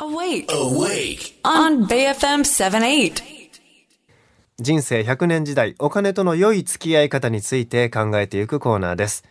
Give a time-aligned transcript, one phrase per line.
[0.00, 0.46] Awake.
[0.52, 1.40] Awake.
[1.42, 3.20] On BFM 78.
[4.60, 9.24] 人生100年時代お金との良い付き合い方について考えていくコーナーです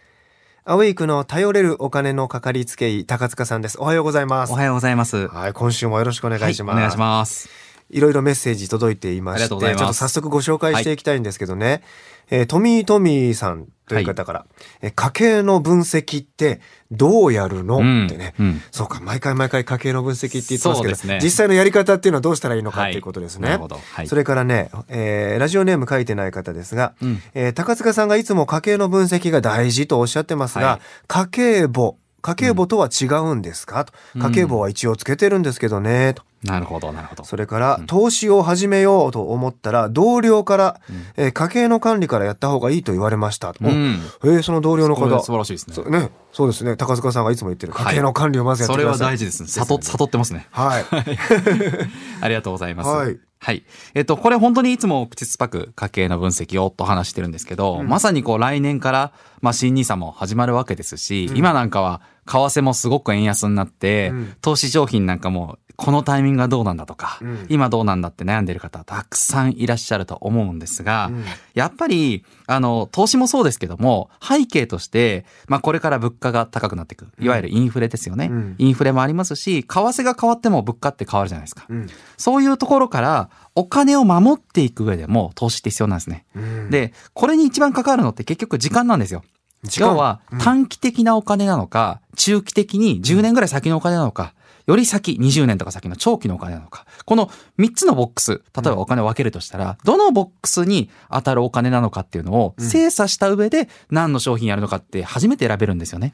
[0.65, 5.29] アウェイクの頼れるお金のかかりつけ医高塚さんですおはようございますおはようございます。
[5.29, 7.66] はい今週もよろしくお願いします、はいお願いします。
[7.89, 11.81] いろいろメッセージ届いていましてちょっと早速ご紹介していきたいんですけどね、
[12.29, 14.45] えートミートミーさんという方から、
[14.81, 16.59] えー家計の分析って
[16.91, 18.05] どうやるの、うん。
[18.07, 18.61] ってね、うん。
[18.71, 21.19] そうか毎回毎回家計の分析って言ってますけどね。
[21.23, 23.79] 実際のやり方っていうのはどうしたらいいのかはいっていうことですね、なるほど。
[23.93, 24.07] はい。
[24.07, 27.21] それからね、えーラジオネーム書いてない方ですが、うん。
[27.33, 30.81] えー高塚さんがいつも家計の分析が大事とおっしゃってますが、はい。
[31.07, 33.93] 家計簿家計簿とは違うんですか、と。
[34.19, 37.23] 家計簿は一応つけてるんですけどねとなるほど、なるほど。
[37.23, 40.81] それから、投資を始めようと思ったら同僚から、
[41.15, 43.99] えー家計の管理からやった方がいいと言われましたと、うん。
[44.23, 45.75] おえーその同僚の方素晴らしいですね。
[45.75, 46.75] そうねそうですね。
[46.75, 47.85] 高塚さんがいつも言ってるはい。
[47.85, 49.15] 家計の管理をまずやってそれはください。
[49.15, 49.49] 大事ですね。
[49.49, 50.47] 悟、悟ってますね。
[50.51, 50.85] はい。
[52.21, 52.89] ありがとうございます。
[52.89, 53.17] はい。
[53.39, 53.63] はい。
[53.93, 64.35] えっと、これ本当にいつも口酸っぱく家計の分析をと話してるんですけど、まさにこう来年から、まあ、新ニーサも始まるわけですし、今なんかは為替もすごく円安になって、ん。
[64.41, 77.07] 投資商品なんかもこのタイミングがどうなんだとか、ん今どうなんだって悩んでる方たくさんいらっしゃると思うんですが、んやっぱり、あの、投資もそうですけども、背景として、まあこれから物価が高くなっていく。
[77.19, 78.27] いわゆるインフレですよね。
[78.31, 81.65] うんインフレもありますし、為替が変わっても物価って変わるじゃないですか。
[81.69, 86.25] うんそういうところからお金を守っていく上でも投資って必要なんですね。
[86.35, 89.23] うんで、これに一番関わるのって結局時間なんですよ。
[89.63, 94.33] 時間要は短期的なお金なのか、中期的に10年ぐらい先のお金なのか、
[94.67, 96.85] より先20年とか先の長期のお金なのか。
[97.05, 106.13] この3つのボックス、例えばお金を分けるとしたら、どのボックスに当たるお金なのかっていうのを精査した上で何の商品やるのかって初めて選べるんですよね。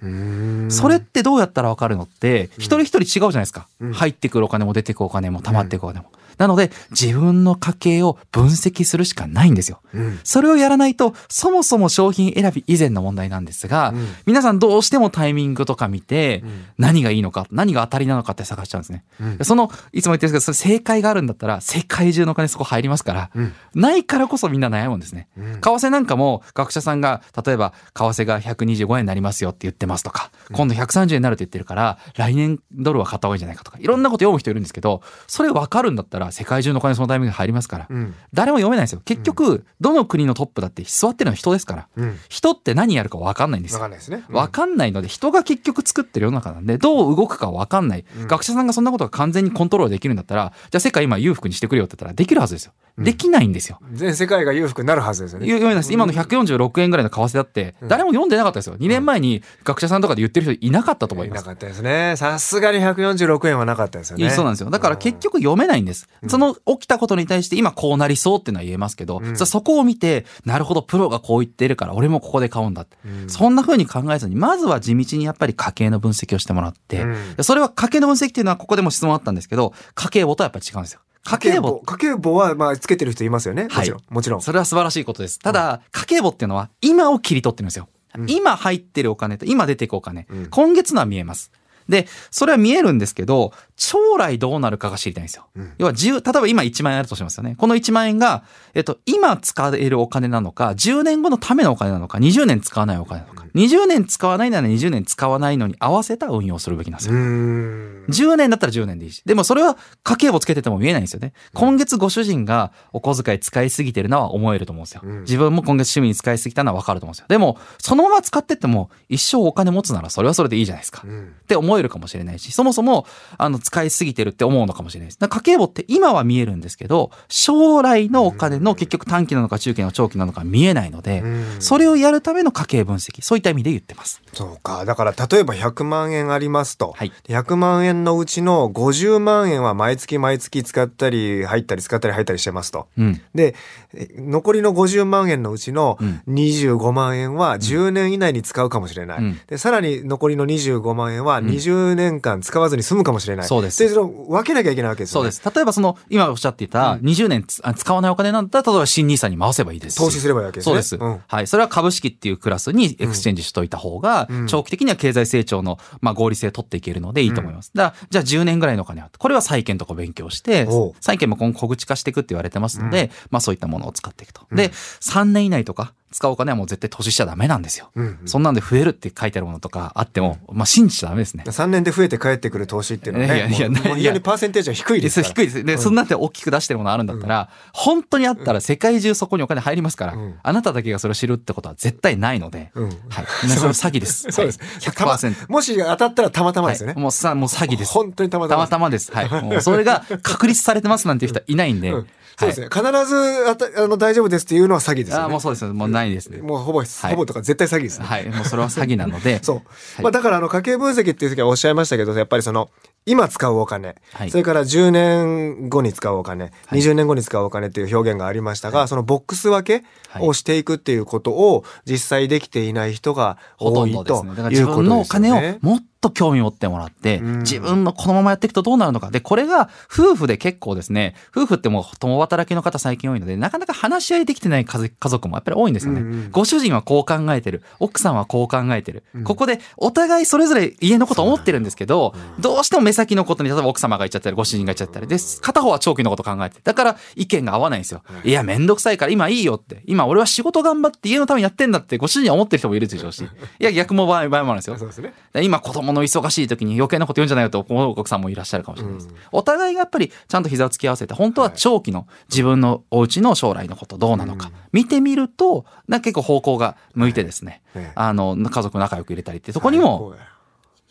[0.70, 3.68] それってどうやったら分かるのって、一人一人違うじゃないですか。
[3.80, 6.12] うん入ってくるお金も出てくるお金も溜まっていくお金も。
[6.38, 9.82] なので、自分の家計を分析するしかないんですよ。
[9.94, 10.20] うん。
[10.24, 14.08] それをやらないと、そもそも商品選び以前の問題なんですが、うん。
[14.26, 16.66] 皆さんどうしてもタイミングとか見て、ん。
[16.78, 19.04] 何がいいのか、何が当たりなのかって探しちゃうんですね。
[19.20, 19.46] うん。
[19.46, 23.54] その、いつも言ってるんですけど、それ正解があるんだったら、世界中のお金そこ入りますから、うん。
[23.76, 25.28] ないからこそみんな悩むんですね。
[25.38, 25.54] うん。
[25.54, 38.16] 為替なんかも学者さんが例えば為替が125円になりますよって言ってますとか、今度130円になるって言ってるから来年ドルは買った方がいいんじゃないかとかいろんなこと読む人いるんですけどそれ分かるんだったら世界中のお金そのタイミングで入りますから、うん。
[38.34, 39.02] 誰も読めないんですよ。
[39.04, 42.20] 結局どの国のトップだって座ってるのは人ですから、うん。
[42.30, 43.80] 人って何やるか分かんないんですよ。
[43.80, 44.24] わかんないですね。
[44.30, 52.74] 分かんないので人が結局作ってる世の中なんでどう動くか分かんない、学者さんがそんなことが完全にコントロールできるんだったらじゃあ世界今裕福にしてくれよって言ったらできるはずですよ。
[52.98, 55.48] できないんですよ、全世界が裕福になるはずですよね。
[55.48, 55.94] 読めないです。
[55.94, 58.78] 今の146円ぐらいの為替だって誰も読んでなかったですよ。
[58.78, 61.40] 2年前に学者さんとかで言ってる人いなかったと思います。
[61.40, 62.14] いなかったですね。
[62.18, 64.30] さすがに146円はなかったですよね。
[64.30, 64.70] そうなんですよ。
[64.70, 69.36] だから結局読めないんです、その起きたことに対して今こうなりそうっていうのは言えますけど、ん。
[69.38, 72.98] さあそこを見てなるほどプロがこう言ってるから俺もここで買うんだって、
[73.28, 77.44] そんな風に考えずにまずは地道にやっぱり家計の分析をしてもらって、うん。
[77.44, 81.02] それは家計の分析っていうのはここでも質問あったんですけど家計簿とはやっぱり違うんですよ。
[81.24, 81.82] 家計簿。
[81.86, 82.34] 家計簿。
[82.36, 83.68] はまあつけてる人いますよね。
[83.74, 84.42] もちろん、もちろん。
[84.42, 85.40] それは素晴らしいことです。
[85.40, 87.88] ただ、家計簿っていうのは今を切り取ってるんですよ。
[88.28, 90.48] 今入ってるお金と今出ていくお金、ん。
[90.50, 91.52] 今月のは見えます。
[91.90, 95.48] で、それは見えるんですけど、将来どうなるかが知りたいんですよ。
[95.58, 97.56] ん要は10、例えば今1万円あるとしますよね。
[97.58, 103.44] この1万円が、えっと、今使えるお金なのか、10年後のためのお金なのか、20年使わないお金なのか。
[103.56, 107.16] 20年使わないなら20年使わないのに合わせた運用をするべきなんですよ。
[107.16, 109.22] うーん10年だったら10年でいいし。
[109.26, 111.34] でもそれは家計簿つけてても見えないんですよね。
[111.54, 115.02] 今月ご主人がお小遣い使いすぎてるのは思えると思うんですよ。
[115.04, 117.26] ん自分も今月趣味に使いすぎたのは分かると思うんですよ。
[117.30, 121.06] でも、そのまま使ってっても一生お金持つならそれはそれでいいじゃないですか。
[121.06, 123.06] んって思えるかもしれないし、そもそも、
[123.38, 125.20] あの、使いすぎてるって思うのかもしれないです。
[125.20, 131.62] だから家計簿って今は見えるんですけど、将来のお金の結局短期なのか中期なのか長期なのか見えないので、ん。
[131.62, 134.22] それをやるための家計分析、そういった意味で言ってます。
[134.34, 134.86] そうか。
[134.86, 137.12] だから例えば100万円ありますと、はい。
[137.28, 142.88] 100万円のうちの50万円は毎月毎月使ったり入ったり使ったり入ったりしてますと。
[142.98, 143.22] うん。
[143.34, 143.56] で
[143.94, 146.22] え残りの50万円のうちのうん。
[146.28, 149.40] 25万円は10年以内に使うかもしれない、うん。
[149.48, 153.82] でさらに残りの25万円は20年間使わずに済むかもしれない、そうです。
[153.82, 155.32] でそれを分けなきゃいけないわけですよね。
[155.32, 155.56] そうです。
[155.56, 159.96] 例えばその、今おっしゃっていた20年つあ使わないお金なんだったら、例えば新 NISA に回せばいいです。
[159.96, 160.72] し投資すればいいわけですね。
[160.72, 160.96] そうです。
[160.96, 161.22] うん。
[161.26, 161.48] はい。
[161.48, 164.48] それは株式っていうクラスにエクスチェンジしといた方が、うん。
[164.48, 167.72] 長期的には経済成長の、まあ、合理性を取っていけるのでいいと思います。
[167.74, 170.68] だから、じゃあ10年ぐらいのお金は、これは債券とか勉強して
[171.00, 174.42] 債券も今後小口化していくって言われてますので、まあそういったものを使っていくと。
[174.52, 177.90] で、3年以内とか、使うお金はもう絶対投資しちゃダメなんですよ。
[177.96, 181.44] うんうんそんなんで増えるって書いてあるものとかあっても、まあ信じちゃダメですね。
[181.46, 185.64] 3年で増えて帰ってくる投資っていうのはねいやいやもうもう非常いやにパーセンテージは低いです低いです。
[185.64, 193.26] で、そんなんで大きく出してるものあるんだったら、本当にあったら世界中そこにお金入りますから、うんあなただけがそれを知るってことは絶対ないので、うんはい。
[193.44, 194.32] 皆さん詐欺です。
[194.32, 195.52] そうです、はいたま100%。
[195.52, 197.94] もし当たったらたまたまですよね、はいもうさ、もう詐欺です。
[197.94, 199.12] 本当にたまたまたまたまです。
[199.12, 199.44] はい。
[199.44, 201.94] もうそれが確立されてますなんていう人はいないんで。
[202.34, 202.68] うんそうですね。
[202.68, 205.66] ね、必ずあたあの大丈夫ですっていうのは詐欺ですよねあーもうそうです。
[205.66, 206.40] もうないですね。
[206.40, 208.30] もうほぼ、いほぼとか絶対詐欺ですね、はい。
[208.30, 209.42] もうそれは詐欺なので。
[209.44, 209.56] そう。
[209.58, 209.66] はい
[210.04, 212.70] まあだからあの家計分析っていう時はおっしゃいましたけど、やっぱりその、
[213.06, 219.86] 今使うお金、はいそれから10年後に使うお金、はい20年後に使うお金っていう表現がありましたが、そのボックス分け
[220.20, 224.30] をしていくっていうことを実際できていない人がほと多いとんどですね。
[224.30, 225.06] だからいうこと自分のお。
[225.06, 229.10] 金をもっと興味持ってもらって、うん自分のこのままやっていくとどうなるのか。
[229.10, 236.02] で、これが夫婦で結構ですね、夫婦ってもう共働きの方最近多いので、なかなか話し合いできてない家族もやっぱり多いんですよね。
[236.02, 237.64] うんうんご主人はこう考えてる。
[237.80, 239.04] 奥さんはこう考えてる。
[239.16, 248.04] うんここでお互いそれぞれ家のこと思ってるんですけど、どうしても目先のことに、例えば奥様が言っちゃったり、ご主人が言っちゃったり、で、片方は長期のこと考えてるだから意見が合わないんですよ。
[248.24, 249.84] いや、めんどくさいから今いいよって。
[249.86, 253.24] 今俺は仕事頑張って家のためにやってんだってご主人は思ってる人もいるでしょうし。
[253.60, 254.78] いや、逆も場合もあるんですよ。
[254.78, 255.14] そうですね。
[255.34, 259.08] で今子供の忙しい時に余計なこと言うんじゃないよと思うお客さんもいらっしゃるかもしれないです。
[259.08, 259.16] うん。
[259.32, 267.92] お互いがやっぱりちゃんと膝を突き合わせて本当は長期の自分のお家の将来のことどうなのか見てみるとな結構方向が向いてですね、はい。
[267.96, 270.16] あの家族仲良く入れたりってとこにも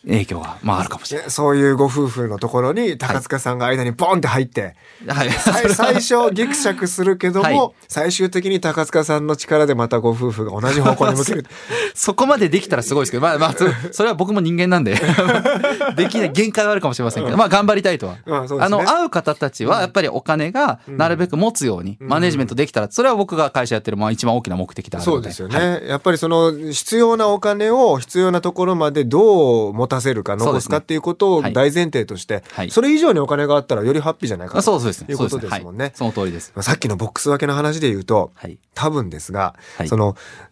[0.06, 1.26] 影響がまああるかもしれない。
[1.26, 4.74] ねそういうご夫婦のところに高塚さんが間にボンって入って、
[5.06, 7.72] はい、最最初ギクシャクするけども、はい。
[7.88, 11.46] 最終的に高塚さんの力でまたご夫婦が同じ方向に向ける。
[11.94, 14.94] そこまでできたらすごいですけど、まあまあ、そそれは僕も人間なんで、
[15.96, 18.16] できない、限界はあるかもしれませんけど、まあ頑張りたいとは。
[18.26, 18.56] うんね。
[18.60, 25.16] あの、会う方たちはやっぱりお金がなるべく持つように、マネジメントできたら、それは僕が会社やってる、まあ一番大きな目的であるので。
[25.16, 35.08] そうですよね、はいやっぱりその必要なお金を必要なところまでどう持たせるか残すかっていうことをはい大前提として、はいそれ以上にお金があったらよりハッピーじゃないかなあそうですね。
[35.10, 35.84] いうことですもんね。
[35.84, 36.52] はいその通りです。
[36.54, 38.58] まあさっきのボックス分けの話で言うと、はい。
[38.74, 40.16] 多分ですが、はいその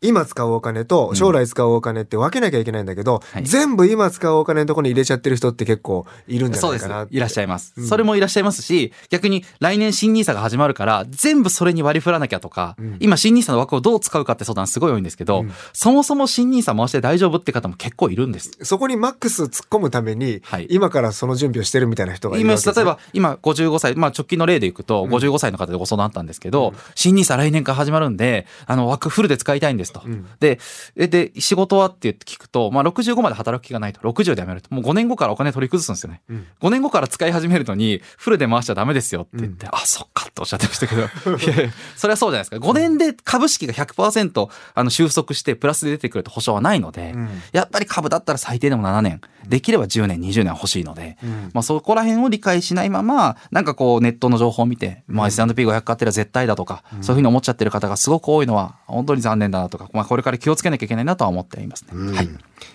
[0.00, 3.44] 今使うお金と将来使うお金って分けなきゃいけないんだけど、はい。
[3.44, 6.82] 全部今使うお金のところに入れちゃってる人って結構いるんじゃそうです。
[6.82, 7.16] ないかなって。
[7.16, 7.86] いらっしゃいます、うん。
[7.86, 12.96] それもいらっしゃいますし逆に来年新ニーサが始まるから全部それに割り振らなきゃとか、うん。
[13.00, 15.52] 今新ニーサの枠をどう使うかって相談すごい多いんですけど、うん。
[15.72, 18.52] そもそも新ニーサ回して大丈夫って方も結構いるんです。
[18.62, 20.66] そこにマックス突っ込むために、はい。
[20.70, 30.26] 今からその準備をしてるみたいな人がいる今わけですね例えば今55歳、まあ、直近の例でいくと55歳の方でご相談あったんですけど、新ニーサ来年から始まるんであの枠フルで使いたいんですと、ん。
[30.40, 30.58] で
[30.96, 34.00] えで仕事はって聞くと、まあ、65まで働く気がないと。
[34.00, 34.74] 60で辞めると。
[34.74, 36.46] もう5年後からお金取り崩すんですよね、うん。
[36.60, 41.08] 5年後から使い始めるのにフルで回しちゃダメですよって言って、あそっかっておっしゃってましたけど。
[41.96, 42.56] それはそうじゃないですか。
[42.56, 47.28] 5年で株式が100%あの収束してプラスで出てくると保証はないので、うん。
[47.52, 49.20] やっぱり株だったら最低でも7年。
[49.46, 51.50] できれば10年20年欲しいので、うん。
[51.54, 62.16] まあ、そこら辺を理解しないままなんかこうネットの情報を見て、まあ、S&P500 買ってりゃ絶対だとか、そういうふうに思っちゃってる方がすごく多いのは本当に残念だなとか、まあ、これから気をつけなきゃいけないなとは思っていますね。
[62.16, 62.28] はい。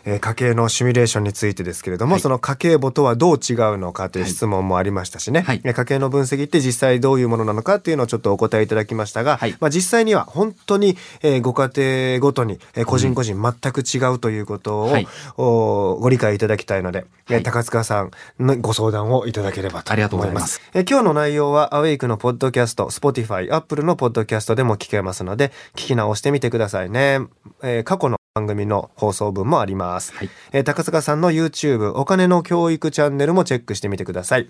[0.06, 2.22] えー家計のシミュレーションについてですけれども、はい。
[2.22, 5.62] その家計簿とはどう違うのかという質問もありましたしね、はい。
[5.64, 9.56] えー家計の分析って実際どういうものなのかっていうのをちょっとお答えいただきましたが、はい。
[9.60, 15.08] まあ、実際には本当に、えーご家庭ごとに、えー個人個人全く違うということを、はい。
[15.38, 20.54] おご理解いただきたいので、え高塚さんのご相談をいただければとありがとうご思いまざいます。
[20.56, 20.62] す。
[20.74, 27.20] えー今日の内容はアウェイクのポッドキャスト、Spotify、Apple のポッドキャストでも聞けますので、聞き直してみてくださいね。
[27.62, 30.12] えー過去の番組の放送分もあります。
[30.14, 34.50] はいえー高塚さんの YouTube お金の教育チャンネルもチェックしてみてください。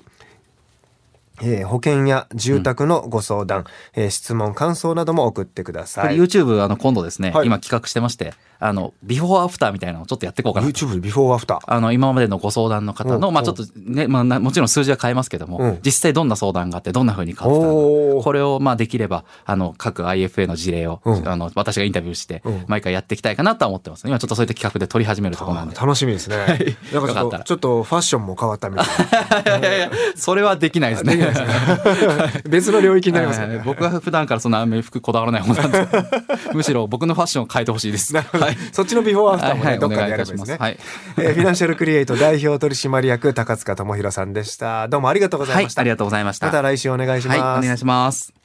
[1.41, 6.15] えー保険や住宅のご相談、えー質問感想なども送ってください。
[6.17, 11.59] YouTube あの今度ですね、はい今企画してましてあのビフォーアフターみたいなのをちょっとやっていこうかなと YouTube ビフォーアフター。
[11.65, 24.07] あの、今までのご相談の方の、うんまあちょっとね、まあなもちろん数字は変えますけども、うん実際どんな相談があって、どんな風に変わってたのか、これをまあできれば、あの、各 IFA の事例を、うんあの、私がインタビューしてうん、毎回やっていきたいかなとは思ってます。
[24.07, 25.75] 今ちょっとそういった企画で取り始めるところなんで。
[25.75, 26.37] 楽しみですね。
[26.37, 28.85] なんかちょよかったちょっとファッションも変わったみたい
[29.45, 31.15] いやいやいや、それはできないですね。
[31.32, 32.30] な。
[32.50, 33.58] 別の領域になりますよね。
[33.58, 35.88] はい僕は普段からそんなあんまり服こだわらない方なんで、
[36.53, 38.15] むしろ僕のファッションを変えてほしいです。
[38.15, 38.58] はい。
[38.72, 40.58] そっちのビフォーアフターもね、はいはいどっかでやればいいですね。
[40.60, 40.77] はい。
[41.18, 44.88] えーフィナンシャルクリエイト代表取締役高塚智博さんでした。
[44.88, 45.82] どうもありがとうございはいまし、た。
[45.82, 46.48] ありがとうございました。
[46.48, 47.39] また来週お願いします。
[47.39, 48.42] はい、お願いします。